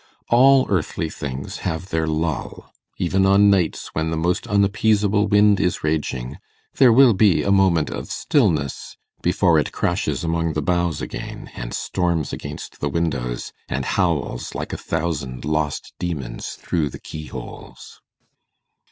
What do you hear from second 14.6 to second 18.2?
a thousand lost demons through the keyholes.